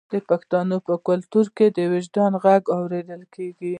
[0.13, 3.69] د پښتنو په کلتور کې د وجدان غږ اوریدل کیږي.